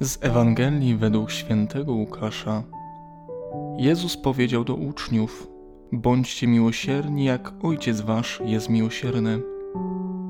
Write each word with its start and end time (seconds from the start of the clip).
Z 0.00 0.18
Ewangelii 0.24 0.96
według 0.96 1.30
świętego 1.30 1.92
Łukasza. 1.92 2.62
Jezus 3.78 4.16
powiedział 4.16 4.64
do 4.64 4.74
uczniów: 4.74 5.48
Bądźcie 5.92 6.46
miłosierni, 6.46 7.24
jak 7.24 7.52
Ojciec 7.62 8.00
Wasz 8.00 8.42
jest 8.44 8.68
miłosierny. 8.68 9.40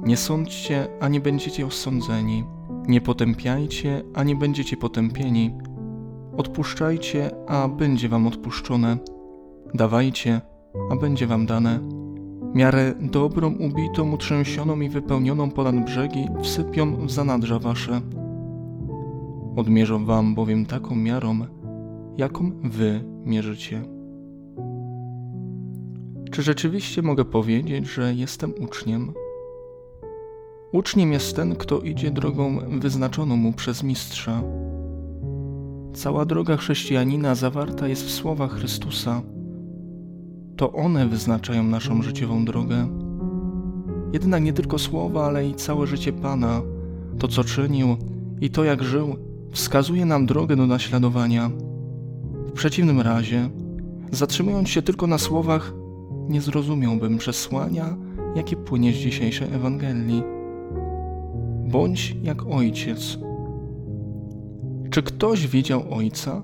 Nie 0.02 0.16
sądźcie, 0.16 0.88
a 1.00 1.08
nie 1.08 1.20
będziecie 1.20 1.66
osądzeni. 1.66 2.44
Nie 2.86 3.00
potępiajcie, 3.00 4.02
a 4.14 4.22
nie 4.22 4.36
będziecie 4.36 4.76
potępieni. 4.76 5.54
Odpuszczajcie, 6.36 7.30
a 7.48 7.68
będzie 7.68 8.08
Wam 8.08 8.26
odpuszczone. 8.26 8.98
Dawajcie, 9.74 10.40
a 10.90 10.96
będzie 10.96 11.26
Wam 11.26 11.46
dane. 11.46 11.80
Miarę 12.54 12.94
dobrą, 13.00 13.54
ubitą, 13.54 14.12
utrzęsioną 14.12 14.80
i 14.80 14.88
wypełnioną 14.88 15.50
ponad 15.50 15.84
brzegi 15.84 16.28
wsypią 16.42 17.06
w 17.06 17.10
zanadrza 17.10 17.58
Wasze 17.58 18.00
Odmierzą 19.58 20.04
wam 20.04 20.34
bowiem 20.34 20.66
taką 20.66 20.96
miarą, 20.96 21.38
jaką 22.16 22.50
wy 22.64 23.04
mierzycie. 23.24 23.82
Czy 26.30 26.42
rzeczywiście 26.42 27.02
mogę 27.02 27.24
powiedzieć, 27.24 27.86
że 27.86 28.14
jestem 28.14 28.54
uczniem? 28.60 29.12
Uczniem 30.72 31.12
jest 31.12 31.36
ten, 31.36 31.56
kto 31.56 31.80
idzie 31.80 32.10
drogą 32.10 32.58
wyznaczoną 32.78 33.36
mu 33.36 33.52
przez 33.52 33.82
mistrza. 33.82 34.42
Cała 35.94 36.24
droga 36.24 36.56
chrześcijanina 36.56 37.34
zawarta 37.34 37.88
jest 37.88 38.06
w 38.06 38.10
słowach 38.10 38.52
Chrystusa. 38.52 39.22
To 40.56 40.72
one 40.72 41.08
wyznaczają 41.08 41.62
naszą 41.62 42.02
życiową 42.02 42.44
drogę. 42.44 42.88
Jednak 44.12 44.42
nie 44.42 44.52
tylko 44.52 44.78
słowa, 44.78 45.26
ale 45.26 45.48
i 45.48 45.54
całe 45.54 45.86
życie 45.86 46.12
Pana, 46.12 46.62
to 47.18 47.28
co 47.28 47.44
czynił 47.44 47.96
i 48.40 48.50
to 48.50 48.64
jak 48.64 48.82
żył, 48.82 49.27
wskazuje 49.52 50.06
nam 50.06 50.26
drogę 50.26 50.56
do 50.56 50.66
naśladowania. 50.66 51.50
W 52.46 52.52
przeciwnym 52.52 53.00
razie, 53.00 53.50
zatrzymując 54.12 54.68
się 54.68 54.82
tylko 54.82 55.06
na 55.06 55.18
słowach, 55.18 55.72
nie 56.28 56.40
zrozumiałbym 56.40 57.18
przesłania, 57.18 57.96
jakie 58.36 58.56
płynie 58.56 58.92
z 58.92 58.96
dzisiejszej 58.96 59.54
Ewangelii. 59.54 60.22
Bądź 61.70 62.16
jak 62.22 62.46
ojciec. 62.46 63.18
Czy 64.90 65.02
ktoś 65.02 65.46
widział 65.46 65.82
ojca? 65.94 66.42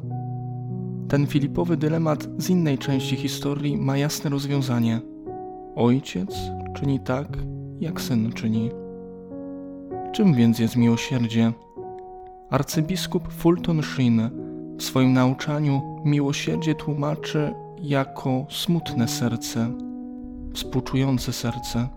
Ten 1.09 1.27
Filipowy 1.27 1.77
dylemat 1.77 2.29
z 2.39 2.51
innej 2.51 2.79
części 2.79 3.17
historii 3.17 3.77
ma 3.77 3.97
jasne 3.97 4.31
rozwiązanie. 4.31 5.01
Ojciec 5.77 6.37
czyni 6.75 7.01
tak, 7.01 7.29
jak 7.81 8.01
syn 8.01 8.33
czyni. 8.33 8.71
Czym 10.13 10.35
więc 10.35 10.59
jest 10.59 10.77
miłosierdzie? 10.77 11.53
Arcybiskup 12.55 13.33
Fulton 13.33 13.83
Sheen 13.83 14.31
w 14.79 14.83
swoim 14.83 15.13
nauczaniu 15.13 16.03
miłosierdzie 16.05 16.75
tłumaczy 16.75 17.55
jako 17.83 18.47
smutne 18.51 19.09
serce, 19.09 19.71
współczujące 20.55 21.33
serce. 21.33 21.89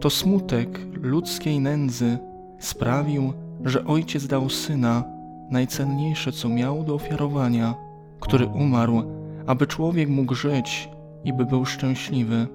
To 0.00 0.10
smutek 0.10 0.80
ludzkiej 0.92 1.60
nędzy 1.60 2.18
sprawił, 2.58 3.32
że 3.64 3.84
ojciec 3.84 4.26
dał 4.26 4.48
syna, 4.48 5.04
najcenniejsze 5.50 6.32
co 6.32 6.48
miał 6.48 6.84
do 6.84 6.94
ofiarowania, 6.94 7.74
który 8.20 8.46
umarł, 8.46 9.02
aby 9.46 9.66
człowiek 9.66 10.08
mógł 10.08 10.34
żyć 10.34 10.88
i 11.24 11.32
by 11.32 11.46
był 11.46 11.64
szczęśliwy. 11.64 12.46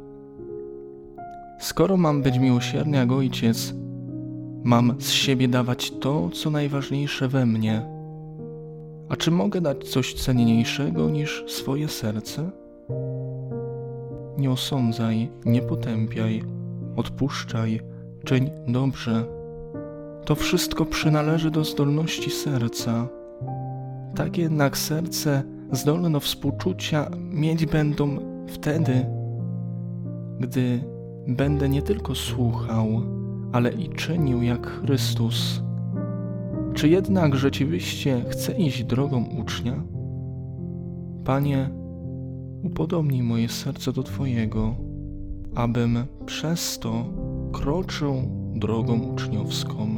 Skoro 1.60 1.98
mam 1.98 2.22
być 2.22 2.40
miłosierny 2.40 2.98
jak 2.98 3.12
ojciec, 3.12 3.74
Mam 4.64 4.96
z 5.00 5.10
siebie 5.10 5.48
dawać 5.48 5.92
to, 5.92 6.30
co 6.30 6.50
najważniejsze 6.50 7.28
we 7.28 7.46
mnie. 7.46 7.86
A 9.10 9.16
czy 9.16 9.32
mogę 9.32 9.62
dać 9.62 9.90
coś 9.90 10.14
cenniejszego 10.14 11.10
niż 11.10 11.44
swoje 11.48 11.88
serce? 11.88 12.50
Nie 14.38 14.52
osądzaj, 14.52 15.30
nie 15.46 15.62
potępiaj, 15.62 16.44
odpuszczaj, 16.96 17.80
czyń 18.26 18.50
dobrze. 18.68 19.26
To 20.26 20.36
wszystko 20.36 20.86
przynależy 20.86 21.52
do 21.52 21.64
zdolności 21.64 22.32
serca. 22.32 23.08
Tak 24.16 24.38
jednak 24.38 24.78
serce 24.78 25.44
zdolne 25.72 26.12
do 26.12 26.20
współczucia 26.20 27.10
mieć 27.32 27.66
będą 27.66 28.18
wtedy, 28.48 29.06
gdy 30.40 30.84
będę 31.28 31.70
nie 31.70 31.82
tylko 31.82 32.16
słuchał, 32.16 33.02
ale 33.54 33.72
i 33.72 33.90
czynił 33.90 34.42
jak 34.42 34.68
Chrystus. 34.68 35.64
Czy 36.74 36.90
jednak 36.90 37.36
rzeczywiście 37.36 38.26
chce 38.30 38.54
iść 38.54 38.84
drogą 38.84 39.26
ucznia? 39.26 39.84
Panie, 41.26 41.70
upodobnij 42.64 43.24
moje 43.24 43.50
serce 43.50 43.94
do 43.94 44.04
Twojego, 44.04 44.76
abym 45.56 45.98
przez 46.26 46.80
to 46.80 47.06
kroczył 47.52 48.14
drogą 48.56 49.00
uczniowską. 49.00 49.93